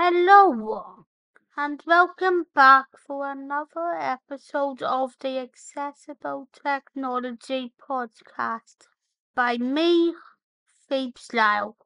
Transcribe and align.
Hello, 0.00 1.06
and 1.56 1.82
welcome 1.84 2.46
back 2.54 2.86
for 3.04 3.28
another 3.28 3.96
episode 3.98 4.80
of 4.80 5.16
the 5.18 5.38
Accessible 5.38 6.48
Technology 6.52 7.72
Podcast 7.82 8.86
by 9.34 9.56
me, 9.58 10.14
Phoebs 10.88 11.34
Lyle. 11.34 11.76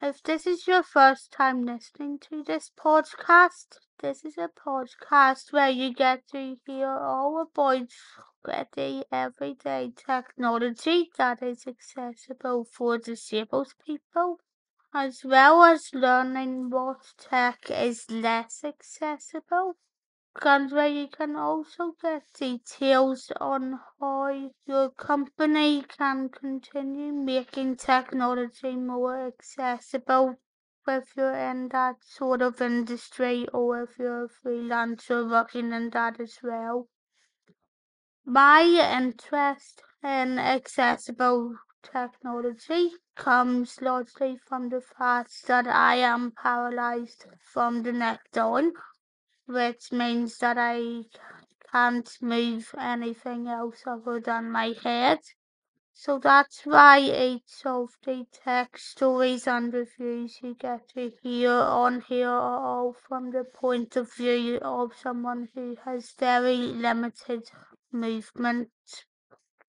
If 0.00 0.22
this 0.22 0.46
is 0.46 0.68
your 0.68 0.84
first 0.84 1.32
time 1.32 1.64
listening 1.64 2.20
to 2.30 2.44
this 2.44 2.70
podcast, 2.78 3.78
this 3.98 4.24
is 4.24 4.38
a 4.38 4.48
podcast 4.48 5.52
where 5.52 5.68
you 5.70 5.92
get 5.92 6.28
to 6.28 6.54
hear 6.64 6.90
all 6.90 7.42
about 7.42 7.88
ready 8.46 9.02
everyday 9.10 9.92
technology 9.96 11.10
that 11.18 11.42
is 11.42 11.66
accessible 11.66 12.64
for 12.64 12.98
disabled 12.98 13.74
people 13.84 14.38
as 14.98 15.22
well 15.22 15.62
as 15.62 15.92
learning 15.92 16.70
what 16.70 16.96
tech 17.18 17.70
is 17.70 18.10
less 18.10 18.64
accessible. 18.64 19.76
And 20.40 20.72
where 20.72 20.88
you 20.88 21.08
can 21.08 21.36
also 21.36 21.92
get 22.00 22.22
details 22.38 23.30
on 23.38 23.78
how 24.00 24.50
your 24.66 24.90
company 24.90 25.82
can 25.82 26.30
continue 26.30 27.12
making 27.12 27.76
technology 27.76 28.74
more 28.76 29.26
accessible 29.26 30.36
if 30.88 31.14
you're 31.14 31.36
in 31.50 31.68
that 31.68 31.96
sort 32.02 32.40
of 32.40 32.62
industry 32.62 33.46
or 33.52 33.82
if 33.82 33.98
you're 33.98 34.24
a 34.24 34.28
freelancer 34.28 35.30
working 35.30 35.72
in 35.72 35.90
that 35.90 36.18
as 36.20 36.38
well. 36.42 36.88
My 38.24 38.62
interest 38.62 39.82
in 40.02 40.38
accessible 40.38 41.54
technology 41.92 42.90
comes 43.14 43.80
largely 43.80 44.36
from 44.36 44.68
the 44.68 44.80
fact 44.80 45.46
that 45.46 45.66
I 45.66 45.96
am 45.96 46.32
paralyzed 46.32 47.26
from 47.40 47.82
the 47.82 47.92
neck 47.92 48.20
down, 48.32 48.72
which 49.46 49.92
means 49.92 50.38
that 50.38 50.58
I 50.58 51.04
can't 51.70 52.10
move 52.20 52.74
anything 52.78 53.48
else 53.48 53.82
other 53.86 54.20
than 54.20 54.50
my 54.50 54.74
head. 54.82 55.20
So 55.92 56.18
that's 56.18 56.66
why 56.66 57.00
each 57.00 57.64
of 57.64 57.96
the 58.04 58.26
tech 58.30 58.76
stories 58.76 59.46
and 59.46 59.72
reviews 59.72 60.42
you 60.42 60.54
get 60.54 60.90
to 60.90 61.10
hear 61.22 61.50
on 61.50 62.02
here 62.02 62.28
are 62.28 62.60
all 62.66 62.92
from 62.92 63.30
the 63.30 63.44
point 63.44 63.96
of 63.96 64.12
view 64.12 64.58
of 64.58 64.94
someone 64.94 65.48
who 65.54 65.76
has 65.84 66.12
very 66.12 66.56
limited 66.56 67.50
movement. 67.90 68.70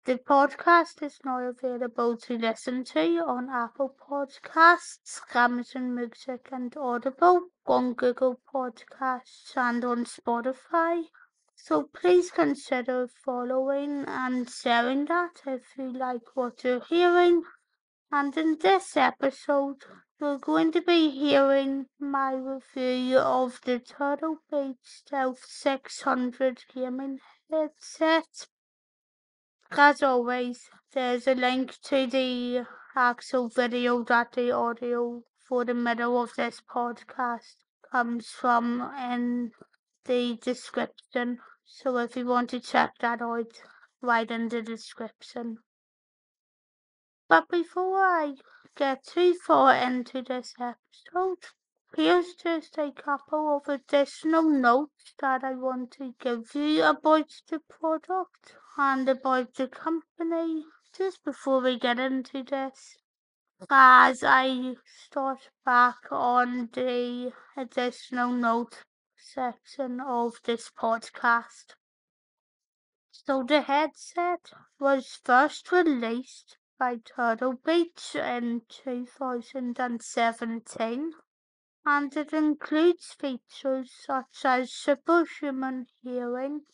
The 0.07 0.17
podcast 0.19 1.03
is 1.03 1.19
now 1.25 1.39
available 1.39 2.15
to 2.15 2.37
listen 2.37 2.85
to 2.85 3.17
on 3.27 3.49
Apple 3.49 3.93
Podcasts, 4.09 5.19
Amazon 5.35 5.95
Music 5.95 6.47
and 6.49 6.73
Audible, 6.77 7.49
on 7.65 7.93
Google 7.93 8.39
Podcasts 8.49 9.57
and 9.57 9.83
on 9.83 10.05
Spotify. 10.05 11.07
So 11.57 11.89
please 11.93 12.31
consider 12.31 13.09
following 13.09 14.05
and 14.07 14.49
sharing 14.49 15.03
that 15.07 15.41
if 15.45 15.77
you 15.77 15.91
like 15.91 16.37
what 16.37 16.63
you're 16.63 16.85
hearing. 16.85 17.43
And 18.09 18.37
in 18.37 18.59
this 18.59 18.95
episode, 18.95 19.83
we're 20.21 20.37
going 20.37 20.71
to 20.71 20.81
be 20.81 21.09
hearing 21.09 21.87
my 21.99 22.31
review 22.31 23.17
of 23.17 23.59
the 23.65 23.79
Turtle 23.79 24.37
Beach 24.49 24.77
Stealth 24.83 25.43
600 25.45 26.63
gaming 26.73 27.19
headset 27.51 28.47
as 29.71 30.01
always, 30.01 30.69
there's 30.93 31.27
a 31.27 31.35
link 31.35 31.75
to 31.81 32.07
the 32.07 32.65
actual 32.95 33.49
video 33.49 34.01
that 34.03 34.31
the 34.31 34.51
audio 34.51 35.23
for 35.47 35.65
the 35.65 35.73
middle 35.73 36.21
of 36.21 36.33
this 36.35 36.61
podcast 36.61 37.55
comes 37.91 38.29
from 38.29 38.81
in 38.97 39.51
the 40.05 40.37
description. 40.37 41.39
So 41.65 41.97
if 41.97 42.15
you 42.15 42.25
want 42.25 42.49
to 42.51 42.61
check 42.61 42.93
that 43.01 43.21
out, 43.21 43.61
right 44.01 44.29
in 44.31 44.47
the 44.47 44.61
description. 44.61 45.57
But 47.27 47.49
before 47.49 48.01
I 48.01 48.35
get 48.75 49.03
too 49.03 49.33
far 49.33 49.75
into 49.75 50.21
this 50.21 50.53
episode, 50.59 51.43
here's 51.93 52.35
just 52.35 52.77
a 52.77 52.91
couple 52.91 53.57
of 53.57 53.67
additional 53.67 54.43
notes 54.43 55.13
that 55.19 55.43
I 55.43 55.55
want 55.55 55.91
to 55.93 56.13
give 56.19 56.55
you 56.55 56.83
about 56.83 57.31
the 57.49 57.59
product 57.59 58.55
and 58.77 59.09
about 59.09 59.55
the 59.55 59.67
company 59.67 60.63
just 60.95 61.23
before 61.23 61.61
we 61.61 61.79
get 61.79 61.99
into 61.99 62.43
this. 62.43 62.97
As 63.69 64.23
I 64.23 64.75
start 64.85 65.49
back 65.65 66.11
on 66.11 66.69
the 66.73 67.33
additional 67.57 68.31
note 68.31 68.83
section 69.17 69.99
of 69.99 70.35
this 70.43 70.69
podcast. 70.69 71.73
So 73.11 73.43
the 73.43 73.61
headset 73.61 74.51
was 74.79 75.19
first 75.23 75.71
released 75.71 76.57
by 76.77 76.97
Turtle 76.97 77.53
Beach 77.53 78.15
in 78.15 78.61
2017 78.69 81.13
and 81.85 82.15
it 82.15 82.31
includes 82.31 83.13
features 83.13 83.91
such 84.05 84.45
as 84.45 84.71
superhuman 84.71 85.87
hearing, 86.03 86.67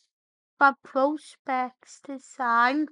a 0.59 0.75
ProSpecs 0.86 2.02
design, 2.06 2.88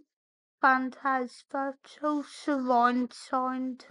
and 0.62 0.96
has 1.04 1.44
virtual 1.52 2.24
surround 2.24 3.14
sound 3.14 3.86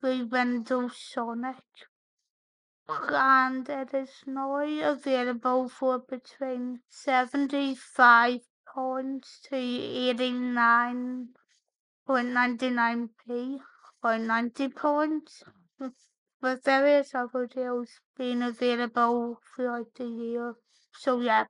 through 0.00 0.26
Windows 0.26 0.96
Sonic. 0.96 1.64
And 2.88 3.68
it 3.68 3.94
is 3.94 4.10
now 4.26 4.58
available 4.58 5.68
for 5.68 5.98
between 5.98 6.80
seventy-five 6.88 8.40
pounds 8.74 9.40
to 9.48 9.56
eighty-nine 9.56 11.28
point 12.06 12.28
ninety-nine 12.28 13.08
p 13.26 13.58
or 14.02 14.18
ninety 14.18 14.68
pounds 14.68 15.42
with 15.78 16.62
various 16.62 17.14
other 17.14 17.46
deals 17.46 17.88
being 18.18 18.42
available 18.42 19.40
throughout 19.56 19.94
the 19.96 20.04
year. 20.04 20.54
So 20.92 21.20
yeah, 21.20 21.46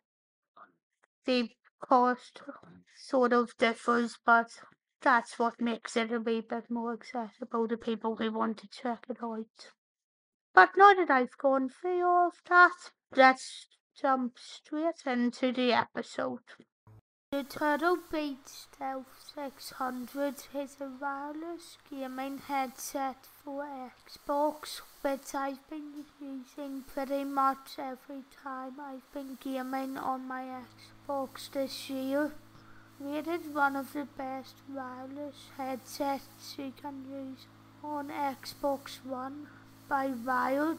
the 1.24 1.50
cost 1.86 2.40
sort 2.96 3.32
of 3.32 3.56
differs, 3.58 4.18
but 4.24 4.48
that's 5.02 5.38
what 5.38 5.60
makes 5.60 5.96
it 5.96 6.10
a 6.10 6.18
wee 6.18 6.40
bit 6.40 6.70
more 6.70 6.94
accessible 6.94 7.68
to 7.68 7.76
people 7.76 8.16
who 8.16 8.32
want 8.32 8.56
to 8.58 8.68
check 8.68 9.04
it 9.10 9.18
out. 9.22 9.72
But 10.54 10.70
now 10.76 10.94
that 10.94 11.10
I've 11.10 11.36
gone 11.36 11.68
through 11.68 12.02
all 12.06 12.28
of 12.28 12.40
that, 12.48 12.92
let's 13.14 13.66
jump 14.00 14.38
straight 14.38 15.02
into 15.04 15.52
the 15.52 15.72
episode. 15.72 16.40
The 17.34 17.42
Turtle 17.42 17.98
Beach 18.12 18.46
Stealth 18.46 19.32
600 19.34 20.34
is 20.54 20.76
a 20.80 20.88
wireless 21.00 21.78
gaming 21.90 22.38
headset 22.38 23.26
for 23.42 23.66
Xbox, 23.66 24.82
which 25.02 25.34
I've 25.34 25.68
been 25.68 26.04
using 26.20 26.82
pretty 26.82 27.24
much 27.24 27.76
every 27.76 28.22
time 28.40 28.74
I've 28.78 29.12
been 29.12 29.36
gaming 29.42 29.98
on 29.98 30.28
my 30.28 30.44
Xbox 30.44 31.50
this 31.50 31.90
year. 31.90 32.30
Rated 33.00 33.52
one 33.52 33.74
of 33.74 33.92
the 33.94 34.06
best 34.16 34.54
wireless 34.72 35.50
headsets 35.56 36.54
you 36.56 36.72
can 36.80 37.04
use 37.10 37.46
on 37.82 38.10
Xbox 38.10 39.04
One 39.04 39.48
by 39.88 40.06
Wired. 40.06 40.78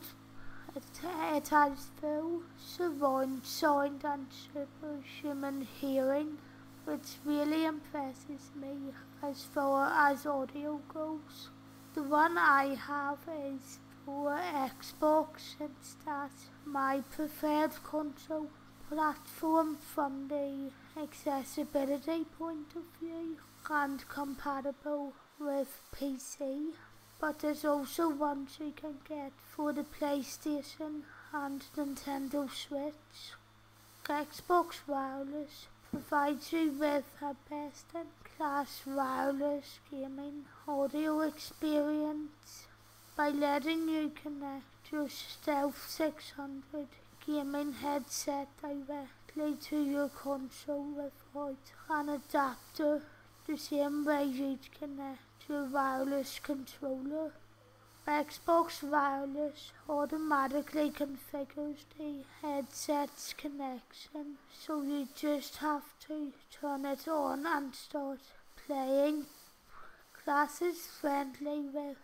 It, 0.77 1.47
has 1.51 1.89
full 2.01 2.43
surround 2.57 3.45
sound 3.45 4.03
and 4.03 4.27
superhuman 4.29 5.61
hearing, 5.61 6.37
which 6.83 7.15
really 7.23 7.63
impresses 7.63 8.51
me 8.53 8.91
as 9.23 9.43
far 9.43 9.89
as 10.09 10.25
audio 10.25 10.81
goes. 10.93 11.49
The 11.93 12.03
one 12.03 12.37
I 12.37 12.75
have 12.75 13.19
is 13.41 13.79
for 14.05 14.37
Xbox 14.37 15.55
since 15.57 15.95
that's 16.05 16.49
my 16.65 17.03
preferred 17.09 17.81
console 17.81 18.49
platform 18.89 19.77
from 19.77 20.27
the 20.27 20.71
accessibility 21.01 22.25
point 22.37 22.75
of 22.75 22.83
view 22.99 23.37
and 23.69 24.05
compatible 24.09 25.13
with 25.39 25.81
PC 25.95 26.73
but 27.25 27.39
there's 27.39 27.65
also 27.65 28.07
ones 28.07 28.57
you 28.59 28.71
can 28.79 28.93
get 29.09 29.31
for 29.55 29.73
the 29.73 29.83
PlayStation 29.99 31.01
and 31.33 31.63
Nintendo 31.75 32.47
Switch. 32.47 33.33
Xbox 34.07 34.75
Wireless 34.85 35.65
provides 35.89 36.53
you 36.53 36.69
with 36.79 37.05
a 37.23 37.35
best-in-class 37.49 38.81
wireless 38.85 39.79
gaming 39.89 40.45
audio 40.67 41.21
experience 41.21 42.67
by 43.17 43.29
letting 43.29 43.89
you 43.89 44.11
connect 44.21 44.91
your 44.91 45.09
Stealth 45.09 45.89
600 45.89 46.85
gaming 47.25 47.73
headset 47.73 48.49
directly 48.61 49.55
to 49.63 49.83
your 49.83 50.09
console 50.09 50.85
without 50.95 51.57
an 51.89 52.07
adapter, 52.09 53.01
the 53.47 53.57
same 53.57 54.05
way 54.05 54.25
you'd 54.25 54.71
connect 54.79 55.34
your 55.47 55.65
wireless 55.65 56.39
controller. 56.41 57.31
Xbox 58.07 58.83
Wireless 58.83 59.71
automatically 59.89 60.91
configures 60.91 61.85
the 61.97 62.23
headset's 62.41 63.33
connection, 63.33 64.37
so 64.53 64.83
you 64.83 65.07
just 65.15 65.57
have 65.57 65.83
to 66.07 66.31
turn 66.51 66.85
it 66.85 67.07
on 67.07 67.45
and 67.45 67.73
start 67.73 68.19
playing. 68.67 69.25
Class 70.23 70.61
is 70.61 70.85
friendly 70.85 71.61
with 71.73 71.97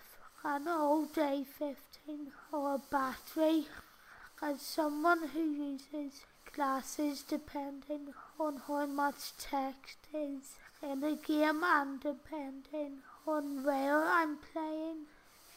an 0.44 0.68
all-day 0.68 1.46
15 1.58 2.32
hour 2.54 2.82
battery. 2.92 3.66
As 4.42 4.62
someone 4.62 5.28
who 5.30 5.44
uses 5.44 6.26
glasses 6.52 7.22
depending 7.22 8.14
on 8.40 8.62
how 8.68 8.86
much 8.88 9.38
text 9.38 9.98
is 10.14 10.56
in 10.82 11.04
a 11.04 11.16
game 11.16 11.64
and 11.64 12.00
depending 12.00 13.02
on 13.28 13.64
where 13.64 14.04
I'm 14.04 14.38
playing, 14.54 15.06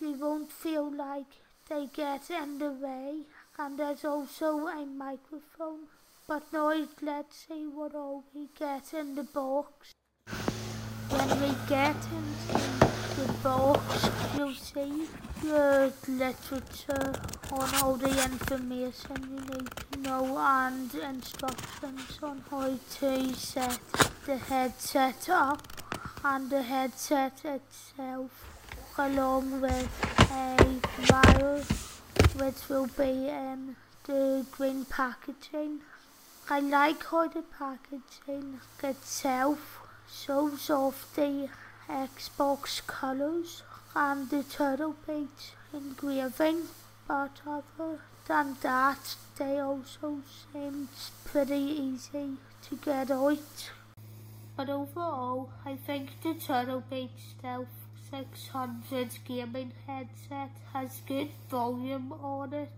you 0.00 0.12
won't 0.12 0.52
feel 0.52 0.90
like 0.90 1.26
they 1.68 1.86
get 1.94 2.30
in 2.30 2.58
the 2.58 2.70
way 2.70 3.22
and 3.58 3.78
there's 3.78 4.04
also 4.04 4.66
a 4.66 4.84
microphone. 4.84 5.86
But 6.26 6.42
now 6.52 6.74
let's 7.02 7.46
see 7.46 7.66
what 7.66 7.94
all 7.94 8.24
we 8.34 8.48
get 8.58 8.92
in 8.94 9.14
the 9.14 9.24
box. 9.24 9.92
When 11.08 11.28
we 11.40 11.54
get 11.68 11.96
into 11.96 12.86
the 13.16 13.32
box, 13.42 14.08
you'll 14.36 14.54
see 14.54 15.06
the 15.42 15.92
literature 16.08 17.12
on 17.52 17.74
all 17.82 17.94
the 17.94 18.24
information 18.24 19.16
you 19.30 19.56
need 19.56 19.70
to 19.92 19.98
know 20.00 20.38
and 20.38 20.94
instructions 20.94 22.18
on 22.22 22.42
how 22.50 22.78
to 22.98 23.34
set 23.34 23.78
the 24.26 24.36
headset 24.36 25.28
up 25.28 25.73
and 26.24 26.50
the 26.50 26.62
headset 26.62 27.44
itself 27.44 28.30
along 28.96 29.60
with 29.60 29.88
a 30.30 30.80
wire 31.10 31.62
which 32.36 32.68
will 32.68 32.86
be 32.96 33.28
in 33.28 33.76
the 34.04 34.46
green 34.52 34.84
packaging. 34.84 35.80
I 36.48 36.60
like 36.60 37.04
how 37.06 37.28
the 37.28 37.42
packaging 37.42 38.60
itself 38.82 39.80
shows 40.10 40.70
off 40.70 41.14
the 41.14 41.48
Xbox 41.88 42.86
colours 42.86 43.62
and 43.94 44.30
the 44.30 44.42
Turtle 44.42 44.96
Beach 45.06 45.52
engraving, 45.72 46.62
but 47.06 47.40
other 47.46 48.00
than 48.26 48.56
that, 48.62 49.16
they 49.36 49.58
also 49.58 50.20
seem 50.52 50.88
pretty 51.24 51.54
easy 51.54 52.36
to 52.68 52.76
get 52.76 53.10
out. 53.10 53.70
But 54.56 54.70
overall, 54.70 55.50
I 55.64 55.74
think 55.74 56.20
the 56.22 56.34
Turtle 56.34 56.84
Beach 56.88 57.10
Stealth 57.36 57.66
600 58.10 59.18
gaming 59.24 59.72
headset 59.84 60.50
has 60.72 61.02
good 61.08 61.30
volume 61.50 62.12
on 62.12 62.52
it 62.52 62.70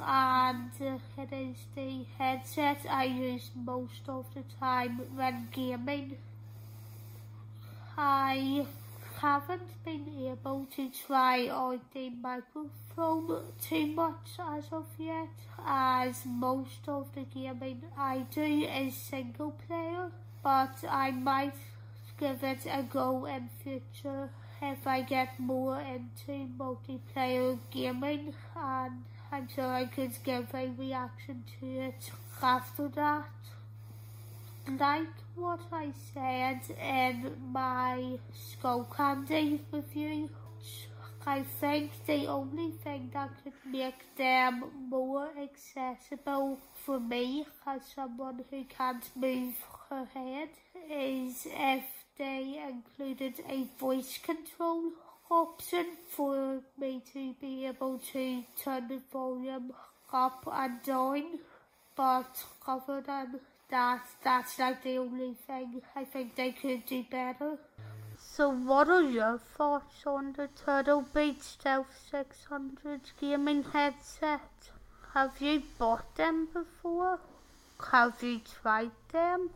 and 0.00 0.70
it 1.18 1.32
is 1.32 1.56
the 1.74 2.06
headset 2.18 2.86
I 2.88 3.04
use 3.04 3.50
most 3.54 4.08
of 4.08 4.24
the 4.34 4.44
time 4.58 5.02
when 5.14 5.48
gaming. 5.52 6.16
I 7.98 8.66
haven't 9.20 9.84
been 9.84 10.08
able 10.30 10.66
to 10.76 10.90
try 11.06 11.48
out 11.48 11.80
the 11.92 12.10
microphone 12.10 13.42
too 13.60 13.86
much 13.88 14.38
as 14.38 14.64
of 14.72 14.86
yet 14.98 15.28
as 15.64 16.24
most 16.24 16.88
of 16.88 17.14
the 17.14 17.24
gaming 17.24 17.82
I 17.96 18.26
do 18.30 18.42
is 18.42 18.94
single 18.94 19.52
player 19.52 20.10
but 20.44 20.84
I 20.88 21.10
might 21.10 21.54
give 22.20 22.44
it 22.44 22.66
a 22.70 22.82
go 22.82 23.24
in 23.24 23.48
future 23.62 24.28
if 24.60 24.86
I 24.86 25.00
get 25.00 25.40
more 25.40 25.80
into 25.80 26.48
multiplayer 26.58 27.58
gaming 27.70 28.34
and 28.54 29.02
I'm 29.32 29.48
sure 29.48 29.72
I 29.72 29.86
could 29.86 30.12
give 30.22 30.54
a 30.54 30.68
reaction 30.78 31.44
to 31.58 31.66
it 31.66 32.10
after 32.42 32.88
that. 32.88 33.24
Like 34.78 35.16
what 35.34 35.60
I 35.72 35.92
said 36.12 36.60
in 36.80 37.32
my 37.50 38.18
Skullcandy 38.32 39.60
review, 39.72 40.28
I 41.26 41.42
think 41.42 41.90
the 42.06 42.26
only 42.26 42.70
thing 42.70 43.10
that 43.14 43.30
could 43.42 43.54
make 43.66 44.14
them 44.16 44.64
more 44.88 45.28
accessible 45.42 46.60
for 46.84 47.00
me 47.00 47.46
as 47.66 47.80
someone 47.94 48.44
who 48.50 48.64
can't 48.64 49.10
move 49.16 49.54
her 49.94 50.08
head 50.12 50.48
is 50.90 51.46
if 51.46 51.84
they 52.18 52.60
included 52.68 53.34
a 53.48 53.66
voice 53.78 54.18
control 54.18 54.90
option 55.30 55.86
for 56.08 56.60
me 56.78 57.00
to 57.12 57.32
be 57.40 57.66
able 57.66 58.00
to 58.12 58.42
turn 58.60 58.88
the 58.88 59.00
volume 59.12 59.72
up 60.12 60.48
and 60.52 60.82
down 60.82 61.38
but 61.94 62.44
other 62.66 63.00
than 63.00 63.38
that 63.70 64.02
that's 64.24 64.58
like 64.58 64.82
the 64.82 64.98
only 64.98 65.34
thing 65.46 65.80
I 65.94 66.04
think 66.04 66.34
they 66.34 66.50
could 66.50 66.86
do 66.86 67.04
better. 67.08 67.56
So 68.18 68.48
what 68.50 68.88
are 68.88 69.02
your 69.02 69.38
thoughts 69.56 70.02
on 70.06 70.32
the 70.32 70.48
Turtle 70.64 71.04
Beach 71.14 71.40
Stealth 71.40 71.94
600 72.10 73.00
gaming 73.20 73.62
headset? 73.62 74.70
Have 75.14 75.40
you 75.40 75.62
bought 75.78 76.16
them 76.16 76.48
before? 76.52 77.20
Have 77.92 78.22
you 78.22 78.40
tried 78.40 78.90
them? 79.12 79.50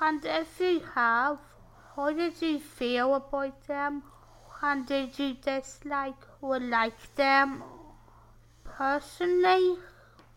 And 0.00 0.24
if 0.24 0.58
you 0.58 0.80
have, 0.94 1.38
how 1.94 2.12
did 2.12 2.40
you 2.40 2.58
feel 2.58 3.14
about 3.14 3.66
them? 3.66 4.02
And 4.62 4.86
did 4.86 5.18
you 5.18 5.34
dislike 5.34 6.26
or 6.40 6.58
like 6.58 7.14
them? 7.14 7.62
Personally, 8.64 9.76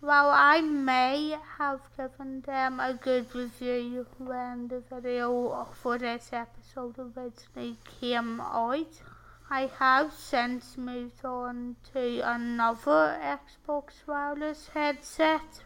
well, 0.02 0.30
I 0.30 0.62
may 0.62 1.38
have 1.58 1.80
given 1.96 2.42
them 2.42 2.80
a 2.80 2.94
good 2.94 3.34
review 3.34 4.06
when 4.18 4.68
the 4.68 4.82
video 4.82 5.68
for 5.82 5.98
this 5.98 6.30
episode 6.34 7.00
originally 7.00 7.78
came 8.00 8.42
out. 8.42 9.02
I 9.50 9.72
have 9.80 10.12
since 10.14 10.78
moved 10.78 11.24
on 11.24 11.78
to 11.94 12.20
another 12.20 13.18
Xbox 13.22 14.06
Wireless 14.06 14.70
headset 14.70 15.64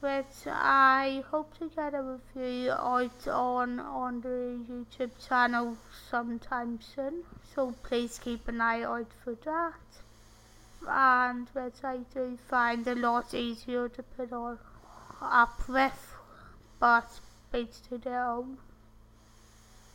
which 0.00 0.46
I 0.46 1.22
hope 1.30 1.56
to 1.58 1.68
get 1.68 1.94
a 1.94 2.02
review 2.02 2.72
out 2.72 3.28
on 3.28 3.78
on 3.78 4.20
the 4.22 4.58
YouTube 4.68 5.12
channel 5.28 5.76
sometime 6.10 6.80
soon. 6.80 7.24
So 7.54 7.74
please 7.82 8.18
keep 8.18 8.48
an 8.48 8.60
eye 8.60 8.82
out 8.82 9.08
for 9.22 9.34
that 9.44 9.74
and 10.88 11.48
which 11.52 11.84
I 11.84 11.98
do 12.14 12.38
find 12.48 12.86
a 12.86 12.94
lot 12.94 13.34
easier 13.34 13.88
to 13.88 14.02
put 14.02 14.32
on 14.32 14.58
up 15.20 15.68
with, 15.68 16.14
but 16.78 17.20
beats 17.52 17.80
to 17.88 17.98
their 17.98 18.24
own. 18.24 18.56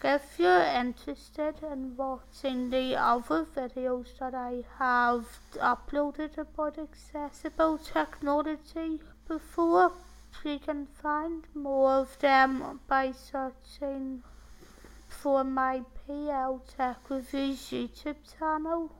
If 0.04 0.38
you're 0.38 0.60
interested 0.60 1.62
in 1.62 1.96
watching 1.96 2.68
the 2.68 2.96
other 2.96 3.46
videos 3.46 4.18
that 4.18 4.34
I 4.34 4.62
have 4.78 5.24
uploaded 5.54 6.36
about 6.36 6.78
accessible 6.78 7.78
technology 7.78 9.00
before, 9.26 9.92
you 10.44 10.58
can 10.58 10.86
find 10.86 11.46
more 11.54 11.92
of 11.92 12.18
them 12.18 12.80
by 12.86 13.12
searching 13.12 14.22
for 15.08 15.42
my 15.44 15.82
PL 16.06 16.62
Tech 16.76 16.98
Reviews 17.08 17.70
YouTube 17.70 18.38
channel. 18.38 18.92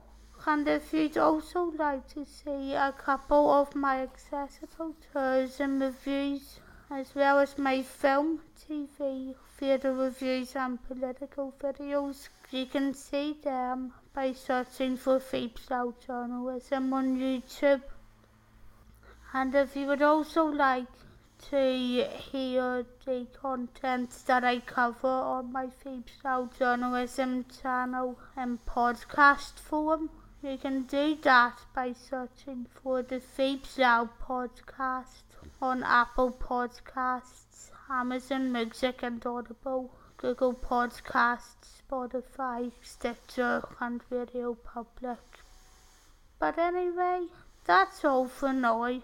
And 0.46 0.66
if 0.66 0.94
you'd 0.94 1.18
also 1.18 1.72
like 1.76 2.08
to 2.14 2.24
see 2.24 2.72
a 2.72 2.94
couple 2.96 3.50
of 3.50 3.74
my 3.74 4.00
accessible 4.00 4.94
tours 5.12 5.60
and 5.60 5.78
reviews, 5.78 6.60
as 6.90 7.14
well 7.14 7.40
as 7.40 7.58
my 7.58 7.82
film, 7.82 8.40
TV, 8.68 9.34
theatre 9.58 9.92
reviews 9.92 10.54
and 10.54 10.82
political 10.86 11.52
videos. 11.60 12.28
You 12.50 12.66
can 12.66 12.94
see 12.94 13.36
them 13.42 13.92
by 14.14 14.32
searching 14.32 14.96
for 14.96 15.18
Freestyle 15.18 15.94
Journalism 16.06 16.92
on 16.92 17.18
YouTube. 17.18 17.82
And 19.32 19.54
if 19.54 19.74
you 19.74 19.86
would 19.88 20.02
also 20.02 20.44
like 20.44 20.86
to 21.50 22.04
hear 22.30 22.86
the 23.04 23.26
content 23.40 24.10
that 24.26 24.44
I 24.44 24.60
cover 24.60 25.08
on 25.08 25.52
my 25.52 25.66
Freestyle 25.66 26.56
Journalism 26.56 27.44
channel 27.62 28.18
and 28.36 28.64
podcast 28.64 29.58
form, 29.58 30.08
You 30.42 30.58
can 30.58 30.82
do 30.82 31.16
that 31.22 31.58
by 31.74 31.92
searching 31.94 32.66
for 32.82 33.02
the 33.02 33.20
Freakzone 33.20 34.10
podcast 34.22 35.22
on 35.62 35.82
Apple 35.82 36.30
Podcasts, 36.30 37.70
Amazon 37.88 38.52
Music 38.52 39.02
and 39.02 39.24
Audible, 39.26 39.90
Google 40.18 40.52
Podcasts, 40.52 41.80
Spotify, 41.82 42.70
Stitcher 42.82 43.66
and 43.80 44.02
Radio 44.10 44.54
Public. 44.54 45.18
But 46.38 46.58
anyway, 46.58 47.28
that's 47.64 48.04
all 48.04 48.28
for 48.28 48.52
now. 48.52 49.00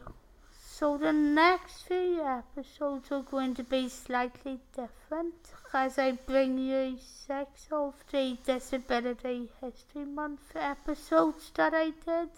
So 0.83 0.99
the 0.99 1.13
next 1.13 1.83
few 1.83 2.25
episodes 2.25 3.13
are 3.13 3.23
going 3.23 3.55
to 3.55 3.63
be 3.63 3.89
slightly 3.89 4.59
different 4.75 5.53
as 5.73 5.97
I 5.97 6.11
bring 6.11 6.59
you 6.59 6.99
six 6.99 7.69
of 7.71 7.95
the 8.11 8.37
Disability 8.45 9.49
History 9.61 10.05
Month 10.05 10.57
episodes 10.57 11.53
that 11.55 11.73
I 11.73 11.91
did. 12.05 12.31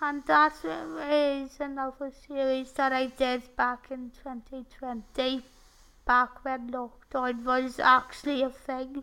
And 0.00 0.24
that 0.26 0.52
is 1.10 1.58
another 1.58 2.12
series 2.28 2.70
that 2.74 2.92
I 2.92 3.06
did 3.06 3.42
back 3.56 3.88
in 3.90 4.12
2020, 4.22 5.42
back 6.06 6.44
when 6.44 6.70
lockdown 6.70 7.42
was 7.42 7.80
actually 7.80 8.44
a 8.44 8.50
thing. 8.50 9.02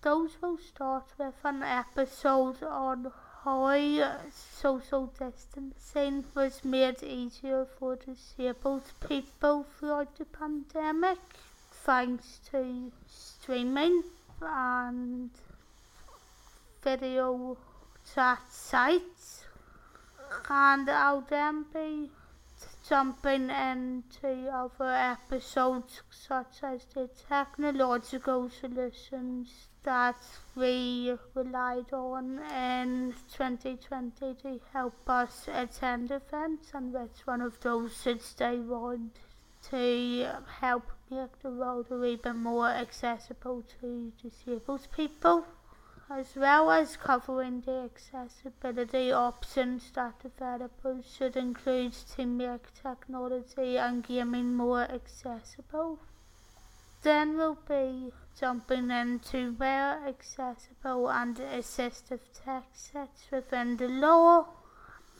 Those 0.00 0.30
will 0.40 0.56
start 0.56 1.12
with 1.18 1.34
an 1.44 1.62
episode 1.62 2.62
on 2.62 3.12
high 3.46 4.16
social 4.58 5.06
distancing 5.16 6.24
was 6.34 6.64
made 6.64 7.00
easier 7.04 7.64
for 7.78 7.94
disabled 7.94 8.82
people 9.08 9.64
throughout 9.78 10.18
the 10.18 10.24
pandemic 10.24 11.18
thanks 11.84 12.40
to 12.50 12.90
streaming 13.06 14.02
and 14.42 15.30
video 16.82 17.56
chat 18.12 18.40
sites. 18.50 19.44
And 20.50 20.90
I'll 20.90 21.20
then 21.20 21.66
be 21.72 22.10
jumping 22.88 23.50
into 23.50 24.50
other 24.52 24.92
episodes 24.92 26.02
such 26.10 26.64
as 26.64 26.84
the 26.92 27.08
technological 27.28 28.50
solutions 28.50 29.68
that 29.86 30.20
we 30.56 31.16
relied 31.34 31.92
on 31.92 32.40
in 32.52 33.14
2020 33.32 34.34
to 34.42 34.60
help 34.72 35.08
us 35.08 35.48
attend 35.48 36.10
events 36.10 36.72
and 36.74 36.92
which 36.92 37.24
one 37.24 37.40
of 37.40 37.58
those 37.60 38.02
should 38.02 38.20
stay 38.20 38.58
on 38.58 39.10
to 39.70 40.28
help 40.60 40.82
make 41.08 41.40
the 41.40 41.50
world 41.50 41.86
wee 41.88 42.18
more 42.34 42.68
accessible 42.68 43.62
to 43.80 44.12
disabled 44.20 44.86
people 44.94 45.46
as 46.10 46.36
well 46.36 46.70
as 46.70 46.96
covering 46.96 47.60
the 47.62 47.88
accessibility 47.90 49.12
options 49.12 49.90
that 49.92 50.18
developers 50.20 51.04
should 51.16 51.36
include 51.36 51.92
to 51.92 52.26
make 52.26 52.74
technology 52.74 53.76
and 53.76 54.04
gaming 54.04 54.54
more 54.54 54.82
accessible. 54.82 55.98
Then 57.06 57.36
will 57.36 57.56
be 57.68 58.10
jumping 58.36 58.90
into 58.90 59.52
where 59.52 60.04
accessible 60.08 61.08
and 61.08 61.36
assistive 61.36 62.18
tech 62.34 62.64
sets 62.72 63.30
within 63.30 63.76
the 63.76 63.86
law. 63.86 64.48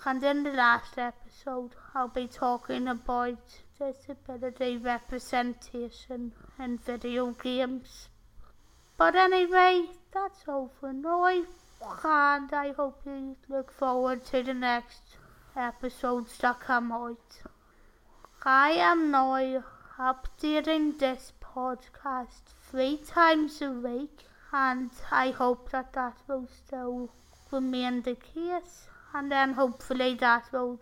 And 0.05 0.21
in 0.25 0.43
the 0.43 0.51
last 0.51 0.99
episode, 0.99 1.77
I'll 1.95 2.09
be 2.09 2.27
talking 2.27 2.89
about 2.89 3.39
disability 3.79 4.79
representation 4.79 6.33
in 6.59 6.79
video 6.79 7.31
games. 7.31 8.09
But 8.97 9.15
anyway, 9.15 9.85
that's 10.13 10.43
all 10.49 10.73
for 10.81 10.93
now, 10.93 11.27
and 12.03 12.53
I 12.53 12.73
hope 12.77 13.01
you 13.07 13.37
look 13.49 13.71
forward 13.71 14.25
to 14.25 14.43
the 14.43 14.55
next 14.55 15.03
episodes 15.55 16.37
that 16.39 16.59
come 16.59 16.91
out. 16.91 17.43
I 18.43 18.71
am 18.73 19.13
now 19.13 19.63
updating 19.99 20.99
this 20.99 21.33
podcast 21.57 22.53
three 22.71 22.99
times 22.99 23.63
a 23.63 23.71
week, 23.71 24.25
and 24.53 24.91
I 25.11 25.31
hope 25.31 25.71
that 25.71 25.95
that 25.95 26.19
will 26.29 26.47
still 26.47 27.09
remain 27.51 28.03
the 28.03 28.17
case. 28.17 28.89
And 29.15 29.33
then 29.33 29.55
hopefully 29.55 30.15
that 30.17 30.53
will 30.53 30.79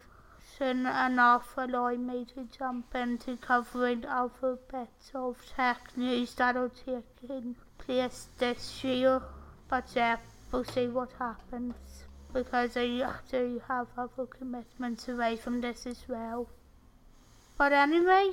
soon 0.58 0.86
enough 0.86 1.54
allow 1.56 1.94
me 1.94 2.24
to 2.34 2.48
jump 2.58 2.92
into 2.94 3.36
covering 3.36 4.04
other 4.04 4.58
bits 4.72 5.12
of 5.14 5.36
tech 5.56 5.96
news 5.96 6.34
that 6.34 6.56
are 6.56 6.70
taking 6.70 7.54
place 7.78 8.28
this 8.38 8.82
year. 8.82 9.22
But 9.68 9.84
yeah, 9.94 10.16
we'll 10.50 10.64
see 10.64 10.88
what 10.88 11.10
happens 11.20 11.74
because 12.32 12.76
I 12.76 13.12
do 13.30 13.62
have 13.68 13.86
other 13.96 14.26
commitments 14.26 15.08
away 15.08 15.36
from 15.36 15.60
this 15.60 15.86
as 15.86 16.02
well. 16.08 16.48
But 17.56 17.72
anyway, 17.72 18.32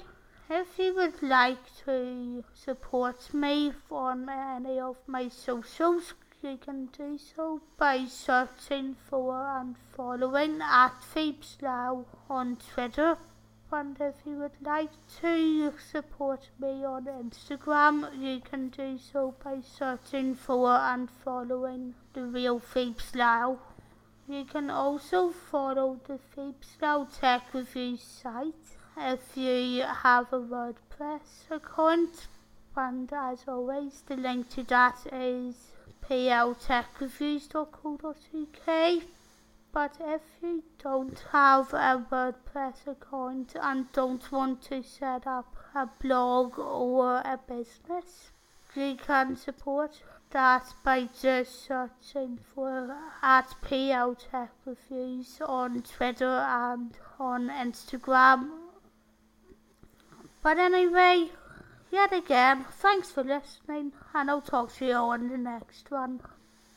if 0.53 0.77
you 0.77 0.93
would 0.93 1.23
like 1.23 1.65
to 1.85 2.43
support 2.53 3.33
me 3.33 3.71
on 3.89 4.27
any 4.27 4.79
of 4.79 4.97
my 5.07 5.29
socials, 5.29 6.13
you 6.43 6.57
can 6.57 6.87
do 6.87 7.17
so 7.17 7.61
by 7.77 8.05
searching 8.05 8.95
for 9.09 9.47
and 9.59 9.77
following 9.95 10.61
at 10.61 10.93
Now 11.61 12.05
on 12.29 12.57
Twitter. 12.73 13.17
And 13.71 13.95
if 14.01 14.15
you 14.25 14.39
would 14.39 14.61
like 14.61 14.91
to 15.21 15.73
support 15.89 16.49
me 16.59 16.83
on 16.83 17.05
Instagram, 17.05 18.19
you 18.19 18.41
can 18.41 18.67
do 18.67 18.97
so 18.97 19.33
by 19.41 19.61
searching 19.61 20.35
for 20.35 20.69
and 20.71 21.09
following 21.09 21.95
the 22.13 22.25
real 22.25 22.61
Now. 23.15 23.59
You 24.27 24.43
can 24.43 24.69
also 24.69 25.29
follow 25.29 26.01
the 26.05 26.19
Now 26.81 27.05
Tech 27.05 27.53
Review 27.53 27.95
site 27.95 28.80
if 28.97 29.35
you 29.35 29.83
have 29.83 30.33
a 30.33 30.39
WordPress 30.39 31.49
account. 31.49 32.27
And 32.75 33.11
as 33.11 33.43
always, 33.47 34.03
the 34.07 34.15
link 34.15 34.49
to 34.49 34.63
that 34.63 35.05
is 35.11 35.55
pltechreviews.co.uk. 36.07 39.03
But 39.73 39.95
if 40.01 40.21
you 40.41 40.63
don't 40.81 41.23
have 41.31 41.73
a 41.73 42.05
WordPress 42.11 42.87
account 42.87 43.55
and 43.61 43.91
don't 43.93 44.31
want 44.31 44.61
to 44.63 44.83
set 44.83 45.25
up 45.25 45.55
a 45.73 45.87
blog 46.01 46.59
or 46.59 47.19
a 47.19 47.39
business, 47.47 48.31
you 48.75 48.95
can 48.95 49.35
support 49.35 50.01
that 50.31 50.73
by 50.83 51.09
just 51.21 51.65
searching 51.65 52.39
for 52.53 52.97
at 53.21 53.53
PL 53.61 54.15
Tech 54.15 54.51
Reviews 54.65 55.41
on 55.45 55.81
Twitter 55.81 56.25
and 56.25 56.97
on 57.19 57.49
Instagram 57.49 58.70
but 60.43 60.57
anyway, 60.57 61.29
yet 61.91 62.13
again, 62.13 62.65
thanks 62.71 63.11
for 63.11 63.23
listening, 63.23 63.93
and 64.13 64.29
I'll 64.29 64.41
talk 64.41 64.73
to 64.75 64.85
you 64.85 64.93
on 64.93 65.29
the 65.29 65.37
next 65.37 65.91
one. 65.91 66.21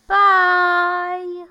Bye! 0.06 1.46